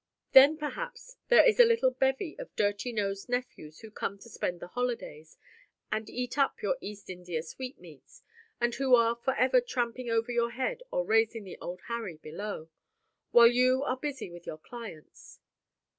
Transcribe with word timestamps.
Then, 0.31 0.57
perhaps, 0.57 1.17
there 1.27 1.45
is 1.45 1.59
a 1.59 1.63
little 1.63 1.91
bevy 1.91 2.35
of 2.39 2.55
dirty 2.55 2.91
nosed 2.91 3.29
nephews 3.29 3.81
who 3.81 3.91
come 3.91 4.17
to 4.17 4.29
spend 4.29 4.59
the 4.59 4.69
holidays, 4.69 5.37
and 5.91 6.09
eat 6.09 6.39
up 6.39 6.59
your 6.63 6.75
East 6.81 7.07
India 7.07 7.43
sweetmeats; 7.43 8.23
and 8.59 8.73
who 8.73 8.95
are 8.95 9.15
forever 9.15 9.61
tramping 9.61 10.09
over 10.09 10.31
your 10.31 10.53
head 10.53 10.81
or 10.89 11.05
raising 11.05 11.43
the 11.43 11.59
old 11.61 11.81
Harry 11.87 12.15
below, 12.17 12.69
while 13.29 13.45
you 13.51 13.83
are 13.83 13.95
busy 13.95 14.31
with 14.31 14.47
your 14.47 14.57
clients. 14.57 15.39